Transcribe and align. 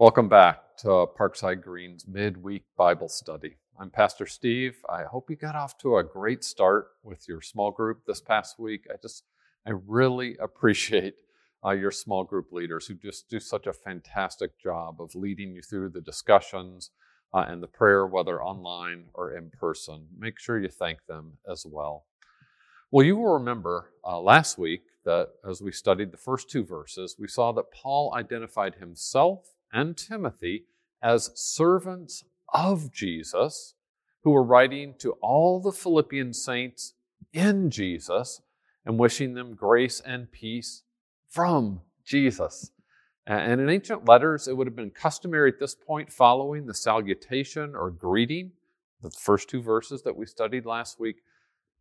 Welcome 0.00 0.30
back 0.30 0.78
to 0.78 0.88
Parkside 0.88 1.60
Green's 1.60 2.08
midweek 2.08 2.64
Bible 2.74 3.10
study. 3.10 3.58
I'm 3.78 3.90
Pastor 3.90 4.24
Steve. 4.24 4.78
I 4.88 5.02
hope 5.02 5.28
you 5.28 5.36
got 5.36 5.54
off 5.54 5.76
to 5.76 5.98
a 5.98 6.02
great 6.02 6.42
start 6.42 6.86
with 7.02 7.28
your 7.28 7.42
small 7.42 7.70
group 7.70 8.06
this 8.06 8.22
past 8.22 8.58
week. 8.58 8.86
I 8.90 8.94
just, 9.02 9.24
I 9.66 9.72
really 9.86 10.38
appreciate 10.42 11.16
uh, 11.62 11.72
your 11.72 11.90
small 11.90 12.24
group 12.24 12.50
leaders 12.50 12.86
who 12.86 12.94
just 12.94 13.28
do 13.28 13.38
such 13.38 13.66
a 13.66 13.74
fantastic 13.74 14.58
job 14.58 15.02
of 15.02 15.14
leading 15.14 15.54
you 15.54 15.60
through 15.60 15.90
the 15.90 16.00
discussions 16.00 16.92
uh, 17.34 17.44
and 17.46 17.62
the 17.62 17.68
prayer, 17.68 18.06
whether 18.06 18.42
online 18.42 19.04
or 19.12 19.36
in 19.36 19.50
person. 19.50 20.06
Make 20.18 20.38
sure 20.40 20.58
you 20.58 20.70
thank 20.70 21.04
them 21.08 21.34
as 21.46 21.66
well. 21.68 22.06
Well, 22.90 23.04
you 23.04 23.18
will 23.18 23.34
remember 23.34 23.92
uh, 24.02 24.18
last 24.18 24.56
week 24.56 24.84
that 25.04 25.28
as 25.46 25.60
we 25.60 25.72
studied 25.72 26.10
the 26.10 26.16
first 26.16 26.48
two 26.48 26.64
verses, 26.64 27.16
we 27.18 27.28
saw 27.28 27.52
that 27.52 27.70
Paul 27.70 28.14
identified 28.16 28.76
himself 28.76 29.50
and 29.72 29.96
Timothy 29.96 30.64
as 31.02 31.30
servants 31.34 32.24
of 32.52 32.92
Jesus 32.92 33.74
who 34.22 34.30
were 34.30 34.42
writing 34.42 34.94
to 34.98 35.12
all 35.22 35.60
the 35.60 35.72
Philippian 35.72 36.32
saints 36.32 36.94
in 37.32 37.70
Jesus 37.70 38.42
and 38.84 38.98
wishing 38.98 39.34
them 39.34 39.54
grace 39.54 40.00
and 40.00 40.30
peace 40.30 40.82
from 41.28 41.80
Jesus. 42.04 42.70
And 43.26 43.60
in 43.60 43.70
ancient 43.70 44.08
letters, 44.08 44.48
it 44.48 44.56
would 44.56 44.66
have 44.66 44.76
been 44.76 44.90
customary 44.90 45.50
at 45.52 45.60
this 45.60 45.74
point, 45.74 46.12
following 46.12 46.66
the 46.66 46.74
salutation 46.74 47.74
or 47.74 47.90
greeting, 47.90 48.52
the 49.02 49.10
first 49.10 49.48
two 49.48 49.62
verses 49.62 50.02
that 50.02 50.16
we 50.16 50.26
studied 50.26 50.66
last 50.66 50.98
week, 50.98 51.22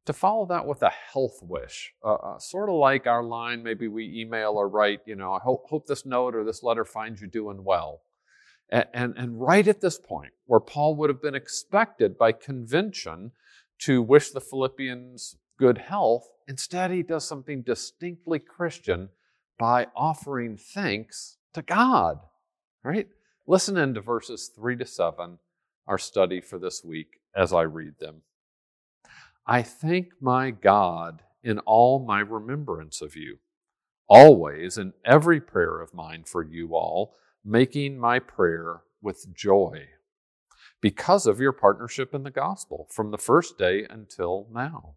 to 0.05 0.13
follow 0.13 0.45
that 0.47 0.65
with 0.65 0.81
a 0.81 0.89
health 0.89 1.39
wish, 1.41 1.93
uh, 2.03 2.15
uh, 2.15 2.39
sort 2.39 2.69
of 2.69 2.75
like 2.75 3.05
our 3.05 3.23
line, 3.23 3.61
maybe 3.61 3.87
we 3.87 4.21
email 4.21 4.53
or 4.53 4.67
write, 4.67 5.01
you 5.05 5.15
know, 5.15 5.33
I 5.33 5.39
hope, 5.39 5.65
hope 5.67 5.87
this 5.87 6.05
note 6.05 6.35
or 6.35 6.43
this 6.43 6.63
letter 6.63 6.85
finds 6.85 7.21
you 7.21 7.27
doing 7.27 7.63
well. 7.63 8.01
And, 8.69 8.85
and, 8.93 9.13
and 9.17 9.39
right 9.39 9.67
at 9.67 9.81
this 9.81 9.99
point, 9.99 10.31
where 10.45 10.59
Paul 10.59 10.95
would 10.95 11.09
have 11.09 11.21
been 11.21 11.35
expected 11.35 12.17
by 12.17 12.31
convention 12.31 13.31
to 13.79 14.01
wish 14.01 14.31
the 14.31 14.41
Philippians 14.41 15.37
good 15.57 15.77
health, 15.77 16.27
instead 16.47 16.91
he 16.91 17.03
does 17.03 17.27
something 17.27 17.61
distinctly 17.61 18.39
Christian 18.39 19.09
by 19.57 19.87
offering 19.95 20.57
thanks 20.57 21.37
to 21.53 21.61
God. 21.61 22.19
Right? 22.83 23.07
Listen 23.45 23.77
into 23.77 24.01
verses 24.01 24.51
3 24.55 24.77
to 24.77 24.85
7, 24.85 25.37
our 25.87 25.97
study 25.97 26.39
for 26.39 26.57
this 26.57 26.83
week, 26.83 27.19
as 27.35 27.51
I 27.51 27.63
read 27.63 27.93
them. 27.99 28.21
I 29.45 29.61
thank 29.61 30.07
my 30.21 30.51
God 30.51 31.23
in 31.43 31.59
all 31.59 32.05
my 32.05 32.19
remembrance 32.19 33.01
of 33.01 33.15
you, 33.15 33.39
always 34.07 34.77
in 34.77 34.93
every 35.05 35.39
prayer 35.41 35.79
of 35.79 35.93
mine 35.93 36.23
for 36.25 36.43
you 36.43 36.75
all, 36.75 37.15
making 37.43 37.97
my 37.97 38.19
prayer 38.19 38.81
with 39.01 39.33
joy, 39.33 39.87
because 40.81 41.25
of 41.25 41.39
your 41.39 41.53
partnership 41.53 42.13
in 42.13 42.23
the 42.23 42.31
gospel 42.31 42.87
from 42.91 43.11
the 43.11 43.17
first 43.17 43.57
day 43.57 43.85
until 43.89 44.47
now. 44.53 44.95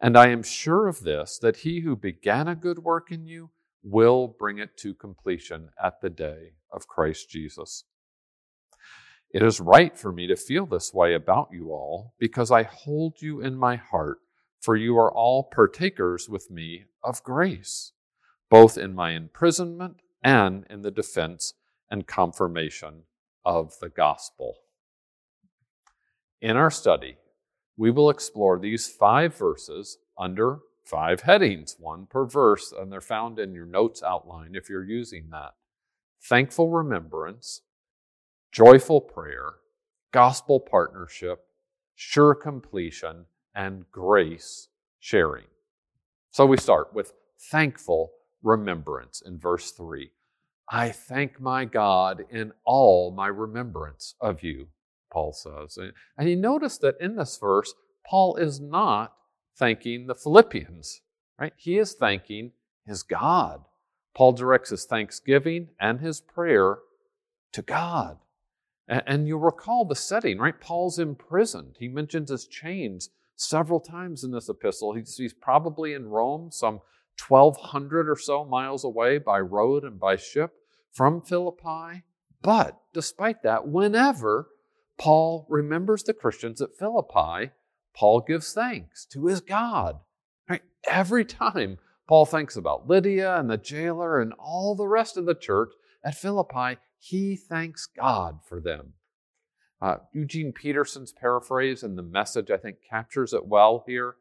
And 0.00 0.16
I 0.16 0.28
am 0.28 0.42
sure 0.42 0.86
of 0.86 1.00
this, 1.00 1.38
that 1.38 1.58
he 1.58 1.80
who 1.80 1.96
began 1.96 2.48
a 2.48 2.54
good 2.54 2.78
work 2.78 3.10
in 3.10 3.26
you 3.26 3.50
will 3.82 4.28
bring 4.38 4.58
it 4.58 4.76
to 4.78 4.94
completion 4.94 5.70
at 5.82 6.00
the 6.00 6.10
day 6.10 6.52
of 6.72 6.86
Christ 6.86 7.28
Jesus. 7.30 7.84
It 9.30 9.42
is 9.42 9.60
right 9.60 9.96
for 9.96 10.10
me 10.10 10.26
to 10.26 10.36
feel 10.36 10.64
this 10.64 10.94
way 10.94 11.14
about 11.14 11.48
you 11.52 11.70
all, 11.70 12.14
because 12.18 12.50
I 12.50 12.62
hold 12.62 13.20
you 13.20 13.40
in 13.40 13.56
my 13.56 13.76
heart, 13.76 14.18
for 14.60 14.74
you 14.74 14.96
are 14.96 15.12
all 15.12 15.44
partakers 15.44 16.28
with 16.28 16.50
me 16.50 16.86
of 17.04 17.22
grace, 17.22 17.92
both 18.48 18.78
in 18.78 18.94
my 18.94 19.10
imprisonment 19.10 19.96
and 20.22 20.66
in 20.70 20.82
the 20.82 20.90
defense 20.90 21.54
and 21.90 22.06
confirmation 22.06 23.02
of 23.44 23.78
the 23.80 23.90
gospel. 23.90 24.56
In 26.40 26.56
our 26.56 26.70
study, 26.70 27.16
we 27.76 27.90
will 27.90 28.10
explore 28.10 28.58
these 28.58 28.88
five 28.88 29.36
verses 29.36 29.98
under 30.16 30.60
five 30.84 31.22
headings, 31.22 31.76
one 31.78 32.06
per 32.06 32.24
verse, 32.24 32.72
and 32.72 32.90
they're 32.90 33.00
found 33.00 33.38
in 33.38 33.54
your 33.54 33.66
notes 33.66 34.02
outline 34.02 34.54
if 34.54 34.70
you're 34.70 34.84
using 34.84 35.28
that. 35.30 35.52
Thankful 36.22 36.70
remembrance, 36.70 37.60
joyful 38.52 39.00
prayer, 39.00 39.54
gospel 40.12 40.60
partnership, 40.60 41.44
sure 41.94 42.34
completion, 42.34 43.26
and 43.54 43.84
grace 43.90 44.68
sharing. 44.98 45.46
So 46.30 46.46
we 46.46 46.56
start 46.56 46.94
with 46.94 47.12
thankful 47.50 48.12
remembrance 48.42 49.22
in 49.24 49.38
verse 49.38 49.72
3. 49.72 50.10
I 50.70 50.90
thank 50.90 51.40
my 51.40 51.64
God 51.64 52.24
in 52.30 52.52
all 52.64 53.10
my 53.10 53.28
remembrance 53.28 54.14
of 54.20 54.42
you, 54.42 54.68
Paul 55.10 55.32
says. 55.32 55.78
And 56.16 56.28
you 56.28 56.36
notice 56.36 56.78
that 56.78 57.00
in 57.00 57.16
this 57.16 57.38
verse, 57.38 57.74
Paul 58.06 58.36
is 58.36 58.60
not 58.60 59.14
thanking 59.56 60.06
the 60.06 60.14
Philippians, 60.14 61.00
right? 61.38 61.52
He 61.56 61.78
is 61.78 61.94
thanking 61.94 62.52
his 62.86 63.02
God. 63.02 63.64
Paul 64.14 64.32
directs 64.32 64.70
his 64.70 64.84
thanksgiving 64.84 65.68
and 65.80 66.00
his 66.00 66.20
prayer 66.20 66.78
to 67.52 67.62
God. 67.62 68.18
And 68.88 69.28
you'll 69.28 69.40
recall 69.40 69.84
the 69.84 69.94
setting, 69.94 70.38
right? 70.38 70.58
Paul's 70.58 70.98
imprisoned. 70.98 71.76
He 71.78 71.88
mentions 71.88 72.30
his 72.30 72.46
chains 72.46 73.10
several 73.36 73.80
times 73.80 74.24
in 74.24 74.30
this 74.30 74.48
epistle. 74.48 74.94
He's, 74.94 75.16
he's 75.16 75.34
probably 75.34 75.92
in 75.92 76.08
Rome, 76.08 76.50
some 76.50 76.80
1,200 77.26 78.08
or 78.08 78.16
so 78.16 78.44
miles 78.44 78.84
away 78.84 79.18
by 79.18 79.40
road 79.40 79.84
and 79.84 80.00
by 80.00 80.16
ship 80.16 80.52
from 80.92 81.20
Philippi. 81.20 82.04
But 82.42 82.80
despite 82.94 83.42
that, 83.42 83.68
whenever 83.68 84.48
Paul 84.98 85.46
remembers 85.48 86.02
the 86.02 86.14
Christians 86.14 86.60
at 86.60 86.76
Philippi, 86.78 87.50
Paul 87.94 88.20
gives 88.20 88.52
thanks 88.52 89.04
to 89.06 89.26
his 89.26 89.40
God. 89.40 89.98
Right? 90.48 90.62
Every 90.86 91.24
time 91.24 91.78
Paul 92.08 92.24
thinks 92.26 92.56
about 92.56 92.88
Lydia 92.88 93.36
and 93.36 93.50
the 93.50 93.58
jailer 93.58 94.20
and 94.20 94.32
all 94.38 94.74
the 94.74 94.88
rest 94.88 95.16
of 95.16 95.26
the 95.26 95.34
church 95.34 95.72
at 96.04 96.14
Philippi, 96.14 96.78
he 96.98 97.36
thanks 97.36 97.86
God 97.86 98.40
for 98.46 98.60
them. 98.60 98.94
Uh, 99.80 99.96
Eugene 100.12 100.52
Peterson's 100.52 101.12
paraphrase 101.12 101.82
and 101.82 101.96
the 101.96 102.02
message, 102.02 102.50
I 102.50 102.56
think, 102.56 102.78
captures 102.88 103.32
it 103.32 103.46
well 103.46 103.84
here. 103.86 104.16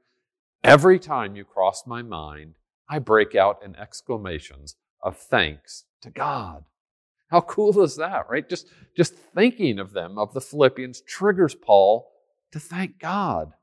Every 0.63 0.99
time 0.99 1.35
you 1.35 1.43
cross 1.43 1.87
my 1.87 2.01
mind, 2.03 2.55
I 2.89 2.99
break 2.99 3.35
out 3.35 3.63
in 3.63 3.75
exclamations 3.75 4.75
of 5.01 5.17
thanks 5.17 5.85
to 6.01 6.09
God. 6.09 6.63
How 7.29 7.41
cool 7.41 7.81
is 7.81 7.95
that, 7.97 8.29
right? 8.29 8.47
Just, 8.47 8.67
just 8.95 9.15
thinking 9.15 9.79
of 9.79 9.93
them, 9.93 10.17
of 10.17 10.33
the 10.33 10.41
Philippians, 10.41 11.01
triggers 11.01 11.55
Paul 11.55 12.09
to 12.51 12.59
thank 12.59 12.99
God. 12.99 13.53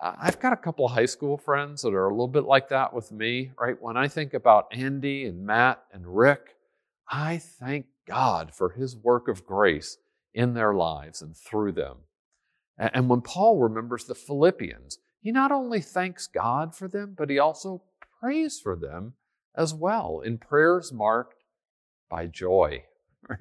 I've 0.00 0.40
got 0.40 0.52
a 0.52 0.56
couple 0.56 0.86
of 0.86 0.92
high 0.92 1.06
school 1.06 1.36
friends 1.36 1.82
that 1.82 1.92
are 1.92 2.06
a 2.06 2.12
little 2.12 2.28
bit 2.28 2.44
like 2.44 2.68
that 2.68 2.94
with 2.94 3.10
me, 3.12 3.50
right? 3.58 3.80
When 3.80 3.96
I 3.96 4.08
think 4.08 4.32
about 4.32 4.68
Andy 4.72 5.26
and 5.26 5.44
Matt 5.44 5.82
and 5.92 6.04
Rick, 6.06 6.56
I 7.10 7.38
thank 7.38 7.86
God 8.06 8.54
for 8.54 8.70
his 8.70 8.96
work 8.96 9.28
of 9.28 9.46
grace 9.46 9.98
in 10.34 10.54
their 10.54 10.74
lives 10.74 11.22
and 11.22 11.36
through 11.36 11.72
them. 11.72 11.98
And 12.76 13.08
when 13.08 13.22
Paul 13.22 13.58
remembers 13.58 14.04
the 14.04 14.14
Philippians, 14.14 14.98
he 15.20 15.32
not 15.32 15.50
only 15.50 15.80
thanks 15.80 16.26
God 16.26 16.74
for 16.74 16.86
them, 16.86 17.14
but 17.16 17.30
he 17.30 17.38
also 17.38 17.82
prays 18.20 18.60
for 18.60 18.76
them 18.76 19.14
as 19.56 19.74
well 19.74 20.20
in 20.24 20.38
prayers 20.38 20.92
marked 20.92 21.44
by 22.08 22.26
joy. 22.26 22.84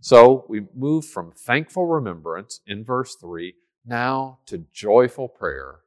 So 0.00 0.44
we 0.48 0.62
move 0.74 1.04
from 1.04 1.32
thankful 1.32 1.86
remembrance 1.86 2.60
in 2.66 2.84
verse 2.84 3.16
3 3.16 3.54
now 3.84 4.38
to 4.46 4.66
joyful 4.72 5.28
prayer 5.28 5.80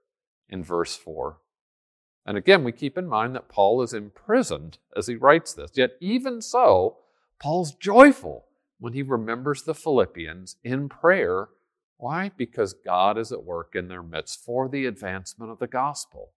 in 0.50 0.64
verse 0.64 0.96
4. 0.96 1.38
And 2.26 2.38
again, 2.38 2.64
we 2.64 2.72
keep 2.74 2.98
in 2.98 3.08
mind 3.08 3.36
that 3.36 3.48
Paul 3.48 3.82
is 3.82 3.94
imprisoned 3.94 4.80
as 4.96 5.08
he 5.08 5.16
writes 5.16 5.54
this. 5.54 5.72
Yet, 5.74 5.92
even 6.02 6.42
so, 6.42 6.98
Paul's 7.40 7.74
joyful 7.74 8.46
when 8.79 8.94
he 8.94 9.02
remembers 9.02 9.64
the 9.64 9.76
Philippians 9.76 10.58
in 10.64 10.90
prayer. 10.90 11.50
Why? 11.97 12.32
Because 12.35 12.73
God 12.73 13.17
is 13.17 13.32
at 13.32 13.44
work 13.44 13.76
in 13.76 13.88
their 13.88 14.03
midst 14.03 14.44
for 14.44 14.67
the 14.67 14.85
advancement 14.85 15.52
of 15.52 15.59
the 15.59 15.67
gospel. 15.67 16.32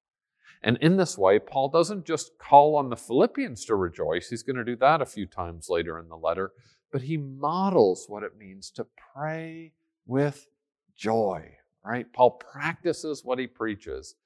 And 0.62 0.76
in 0.78 0.96
this 0.96 1.16
way, 1.16 1.38
Paul 1.38 1.68
doesn't 1.68 2.04
just 2.04 2.38
call 2.38 2.76
on 2.76 2.90
the 2.90 2.96
Philippians 2.96 3.64
to 3.66 3.74
rejoice, 3.74 4.28
he's 4.28 4.42
going 4.42 4.56
to 4.56 4.64
do 4.64 4.76
that 4.76 5.00
a 5.00 5.06
few 5.06 5.26
times 5.26 5.68
later 5.70 5.98
in 5.98 6.08
the 6.08 6.16
letter, 6.16 6.52
but 6.92 7.02
he 7.02 7.16
models 7.16 8.06
what 8.08 8.22
it 8.22 8.36
means 8.36 8.70
to 8.72 8.86
pray 9.14 9.72
with 10.06 10.48
joy, 10.96 11.56
right? 11.84 12.12
Paul 12.12 12.32
practices 12.32 13.24
what 13.24 13.38
he 13.38 13.46
preaches 13.46 14.16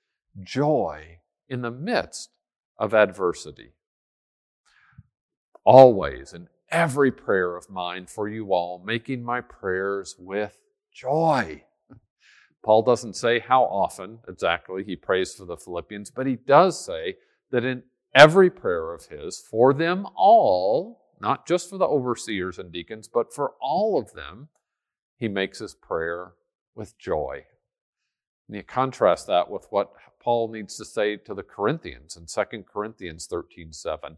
joy 0.42 1.18
in 1.48 1.62
the 1.62 1.70
midst 1.70 2.30
of 2.78 2.94
adversity. 2.94 3.74
Always 5.64 6.32
and 6.32 6.48
every 6.74 7.12
prayer 7.12 7.56
of 7.56 7.70
mine 7.70 8.04
for 8.04 8.28
you 8.28 8.52
all, 8.52 8.82
making 8.84 9.22
my 9.22 9.40
prayers 9.40 10.16
with 10.18 10.58
joy. 10.92 11.62
Paul 12.64 12.82
doesn't 12.82 13.14
say 13.14 13.38
how 13.38 13.62
often 13.62 14.18
exactly 14.26 14.82
he 14.82 14.96
prays 14.96 15.32
for 15.32 15.44
the 15.44 15.56
Philippians, 15.56 16.10
but 16.10 16.26
he 16.26 16.34
does 16.34 16.84
say 16.84 17.14
that 17.52 17.64
in 17.64 17.84
every 18.12 18.50
prayer 18.50 18.92
of 18.92 19.06
his, 19.06 19.38
for 19.38 19.72
them 19.72 20.04
all, 20.16 21.12
not 21.20 21.46
just 21.46 21.70
for 21.70 21.78
the 21.78 21.86
overseers 21.86 22.58
and 22.58 22.72
deacons, 22.72 23.06
but 23.06 23.32
for 23.32 23.52
all 23.60 23.96
of 23.96 24.12
them, 24.12 24.48
he 25.16 25.28
makes 25.28 25.60
his 25.60 25.74
prayer 25.74 26.32
with 26.74 26.98
joy. 26.98 27.44
And 28.48 28.56
you 28.56 28.64
contrast 28.64 29.28
that 29.28 29.48
with 29.48 29.68
what 29.70 29.92
Paul 30.20 30.50
needs 30.50 30.76
to 30.78 30.84
say 30.84 31.18
to 31.18 31.34
the 31.34 31.44
Corinthians 31.44 32.16
in 32.16 32.26
2 32.26 32.64
Corinthians 32.64 33.28
13 33.28 33.72
7. 33.72 34.16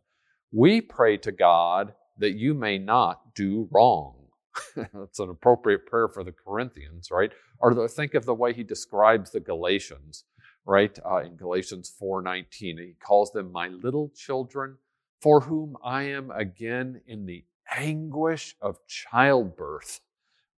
We 0.53 0.81
pray 0.81 1.19
to 1.19 1.33
God 1.33 1.93
that 2.19 2.33
you 2.33 2.55
may 2.55 2.79
not 2.79 3.35
do 3.35 3.69
wrong. 3.71 4.15
That's 4.77 5.19
an 5.19 5.31
appropriate 5.31 5.87
prayer 5.87 6.09
for 6.09 6.25
the 6.25 6.33
Corinthians, 6.33 7.11
right? 7.11 7.31
Or 7.59 7.75
the, 7.75 7.89
think 7.89 8.15
of 8.15 8.25
the 8.25 8.35
way 8.35 8.53
he 8.53 8.65
describes 8.65 9.31
the 9.31 9.41
Galatians, 9.41 10.25
right? 10.65 10.99
Uh, 11.05 11.19
in 11.19 11.37
Galatians 11.37 11.93
4:19, 12.01 12.79
he 12.79 12.95
calls 12.99 13.33
them 13.33 13.53
my 13.53 13.69
little 13.69 14.11
children, 14.15 14.79
for 15.21 15.41
whom 15.43 15.77
I 15.85 16.05
am 16.05 16.31
again 16.31 17.03
in 17.07 17.27
the 17.27 17.45
anguish 17.71 18.57
of 18.61 18.87
childbirth 18.87 20.01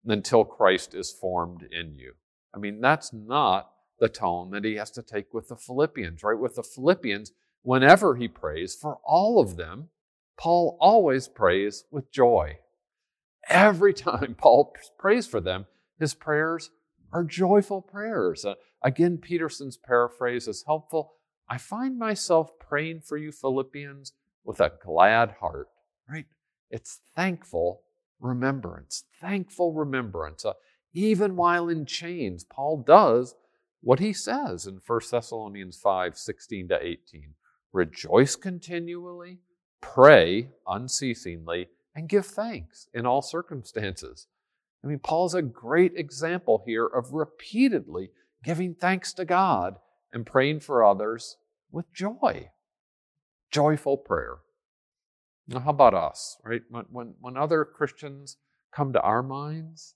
until 0.07 0.45
Christ 0.45 0.95
is 0.95 1.13
formed 1.13 1.63
in 1.71 1.97
you. 1.97 2.15
I 2.55 2.59
mean, 2.59 2.81
that's 2.81 3.13
not 3.13 3.71
the 3.99 4.09
tone 4.09 4.51
that 4.53 4.65
he 4.65 4.75
has 4.77 4.91
to 4.93 5.03
take 5.03 5.35
with 5.35 5.49
the 5.49 5.57
Philippians, 5.57 6.23
right? 6.23 6.39
With 6.39 6.55
the 6.55 6.63
Philippians, 6.63 7.33
whenever 7.63 8.17
he 8.17 8.29
prays 8.29 8.75
for 8.75 8.99
all 9.05 9.41
of 9.41 9.57
them, 9.57 9.89
Paul 10.39 10.79
always 10.81 11.29
prays 11.29 11.85
with 11.91 12.13
joy. 12.13 12.59
Every 13.49 13.93
time 13.93 14.37
Paul 14.39 14.75
prays 14.99 15.27
for 15.27 15.41
them, 15.41 15.67
his 15.99 16.15
prayers 16.15 16.71
are 17.13 17.25
joyful 17.25 17.83
prayers. 17.83 18.45
Uh, 18.45 18.55
again, 18.83 19.19
Peterson's 19.19 19.77
paraphrase 19.77 20.47
is 20.47 20.65
helpful. 20.67 21.15
I 21.49 21.59
find 21.59 21.99
myself 21.99 22.59
praying 22.59 23.01
for 23.01 23.17
you, 23.17 23.33
Philippians, 23.33 24.13
with 24.45 24.61
a 24.61 24.73
glad 24.85 25.37
heart, 25.41 25.69
right? 26.09 26.27
It's 26.71 27.01
thankful 27.17 27.83
remembrance, 28.21 29.05
thankful 29.21 29.73
remembrance. 29.73 30.45
Uh, 30.45 30.53
even 30.93 31.37
while 31.37 31.69
in 31.69 31.87
chains, 31.87 32.45
Paul 32.45 32.85
does 32.87 33.35
what 33.81 33.99
he 33.99 34.13
says 34.13 34.67
in 34.67 34.81
1 34.87 35.01
Thessalonians 35.11 35.79
5 35.79 36.17
16 36.17 36.69
to 36.69 36.79
18. 36.85 37.35
Rejoice 37.73 38.37
continually, 38.37 39.39
pray 39.81 40.51
unceasingly, 40.67 41.69
and 41.95 42.09
give 42.09 42.27
thanks 42.27 42.89
in 42.95 43.07
all 43.07 43.23
circumstances. 43.23 44.29
I 44.85 44.87
mean, 44.87 45.01
Paul's 45.01 45.35
a 45.35 45.43
great 45.43 45.95
example 45.97 46.63
here 46.65 46.87
of 46.87 47.13
repeatedly 47.13 48.11
giving 48.45 48.75
thanks 48.75 49.13
to 49.15 49.25
God 49.25 49.79
and 50.13 50.25
praying 50.25 50.61
for 50.61 50.85
others 50.85 51.37
with 51.73 51.93
joy. 51.93 52.51
Joyful 53.51 53.97
prayer. 53.97 54.39
Now, 55.49 55.61
how 55.61 55.71
about 55.71 55.95
us, 55.95 56.37
right? 56.45 56.63
When, 56.69 56.85
when, 56.91 57.15
when 57.21 57.37
other 57.37 57.65
Christians 57.65 58.37
come 58.73 58.93
to 58.93 59.01
our 59.01 59.23
minds, 59.23 59.95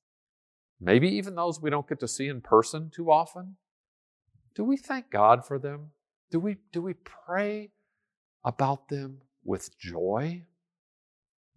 maybe 0.81 1.09
even 1.09 1.35
those 1.35 1.61
we 1.61 1.71
don't 1.71 1.89
get 1.89 2.01
to 2.01 2.09
see 2.09 2.27
in 2.27 2.41
person 2.41 2.91
too 2.93 3.11
often, 3.11 3.57
do 4.55 4.65
we 4.65 4.77
thank 4.77 5.11
God 5.11 5.47
for 5.47 5.59
them? 5.59 5.91
Do 6.31 6.41
we, 6.41 6.57
do 6.73 6.83
we 6.83 6.95
pray 6.95 7.71
about 8.45 8.89
them 8.89 9.19
with 9.45 9.79
joy? 9.79 10.45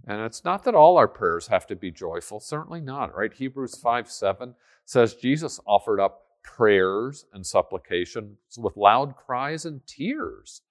And 0.07 0.21
it's 0.21 0.43
not 0.43 0.63
that 0.63 0.75
all 0.75 0.97
our 0.97 1.07
prayers 1.07 1.47
have 1.47 1.65
to 1.67 1.75
be 1.75 1.91
joyful, 1.91 2.39
certainly 2.39 2.81
not, 2.81 3.15
right? 3.15 3.33
Hebrews 3.33 3.75
5 3.75 4.09
7 4.09 4.55
says 4.85 5.15
Jesus 5.15 5.59
offered 5.65 5.99
up 5.99 6.21
prayers 6.43 7.25
and 7.33 7.45
supplications 7.45 8.37
with 8.57 8.77
loud 8.77 9.15
cries 9.15 9.65
and 9.65 9.85
tears 9.87 10.61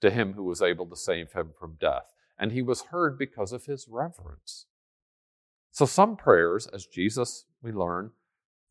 to 0.00 0.10
him 0.10 0.34
who 0.34 0.44
was 0.44 0.62
able 0.62 0.86
to 0.86 0.96
save 0.96 1.32
him 1.32 1.50
from 1.58 1.76
death 1.80 2.14
and 2.38 2.52
he 2.52 2.62
was 2.62 2.82
heard 2.82 3.18
because 3.18 3.52
of 3.52 3.66
his 3.66 3.88
reverence. 3.88 4.66
So, 5.72 5.84
some 5.84 6.16
prayers, 6.16 6.66
as 6.68 6.86
Jesus, 6.86 7.44
we 7.62 7.72
learn 7.72 8.12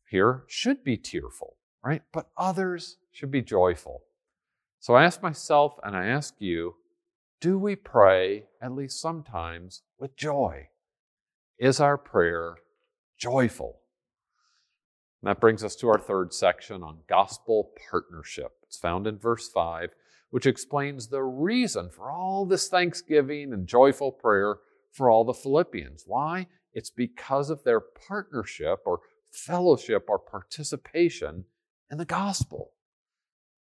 here, 0.08 0.44
should 0.46 0.82
be 0.82 0.96
tearful, 0.96 1.56
right? 1.84 2.02
But 2.12 2.30
others 2.36 2.96
should 3.12 3.30
be 3.30 3.42
joyful. 3.42 4.02
So, 4.80 4.94
I 4.94 5.04
ask 5.04 5.22
myself 5.22 5.78
and 5.84 5.96
I 5.96 6.06
ask 6.06 6.34
you 6.38 6.76
do 7.40 7.58
we 7.58 7.76
pray, 7.76 8.44
at 8.60 8.72
least 8.72 9.00
sometimes, 9.00 9.82
with 9.98 10.16
joy? 10.16 10.68
Is 11.58 11.80
our 11.80 11.96
prayer 11.96 12.56
joyful? 13.16 13.80
And 15.22 15.28
that 15.28 15.40
brings 15.40 15.64
us 15.64 15.76
to 15.76 15.88
our 15.88 15.98
third 15.98 16.32
section 16.32 16.82
on 16.82 16.98
gospel 17.08 17.72
partnership. 17.90 18.52
It's 18.62 18.78
found 18.78 19.06
in 19.06 19.18
verse 19.18 19.48
5 19.48 19.90
which 20.30 20.46
explains 20.46 21.06
the 21.06 21.22
reason 21.22 21.88
for 21.90 22.10
all 22.10 22.44
this 22.44 22.68
thanksgiving 22.68 23.52
and 23.52 23.66
joyful 23.66 24.12
prayer 24.12 24.58
for 24.92 25.10
all 25.10 25.24
the 25.24 25.34
Philippians. 25.34 26.04
Why? 26.06 26.46
It's 26.72 26.90
because 26.90 27.50
of 27.50 27.64
their 27.64 27.80
partnership 27.80 28.80
or 28.84 29.00
fellowship 29.30 30.06
or 30.08 30.18
participation 30.18 31.44
in 31.90 31.98
the 31.98 32.04
gospel. 32.04 32.72